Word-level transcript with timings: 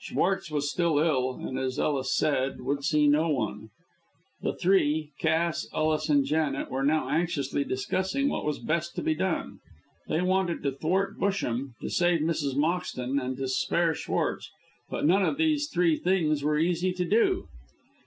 Schwartz 0.00 0.50
was 0.50 0.70
still 0.70 0.98
ill, 0.98 1.34
and, 1.34 1.58
as 1.58 1.78
Ellis 1.78 2.16
said, 2.16 2.62
would 2.62 2.82
see 2.82 3.06
no 3.06 3.28
one. 3.28 3.68
The 4.40 4.54
three 4.54 5.10
Cass, 5.20 5.68
Ellis 5.74 6.08
and 6.08 6.24
Janet 6.24 6.70
were 6.70 6.82
now 6.84 7.10
anxiously 7.10 7.64
discussing 7.64 8.30
what 8.30 8.46
was 8.46 8.58
best 8.58 8.96
to 8.96 9.02
be 9.02 9.14
done. 9.14 9.58
They 10.08 10.22
wanted 10.22 10.62
to 10.62 10.72
thwart 10.72 11.18
Busham, 11.18 11.74
to 11.82 11.90
save 11.90 12.20
Mrs. 12.22 12.54
Moxton 12.56 13.20
and 13.22 13.36
to 13.36 13.46
spare 13.46 13.92
Schwartz; 13.94 14.50
but 14.88 15.04
none 15.04 15.22
of 15.22 15.36
these 15.36 15.68
three 15.68 15.98
things 15.98 16.42
were 16.42 16.56
easy 16.58 16.94
to 16.94 17.04
do. 17.04 17.48